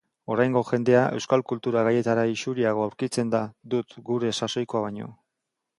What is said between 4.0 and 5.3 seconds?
gure sasoikoa baino.